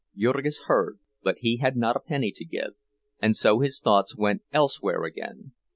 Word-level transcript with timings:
Jurgis 0.17 0.61
heard; 0.65 0.97
but 1.21 1.37
he 1.41 1.57
had 1.57 1.77
not 1.77 1.95
a 1.95 1.99
penny 1.99 2.31
to 2.31 2.43
give, 2.43 2.73
and 3.21 3.35
so 3.37 3.59
his 3.59 3.79
thoughts 3.79 4.17
went 4.17 4.41
elsewhere 4.51 5.03
again. 5.03 5.51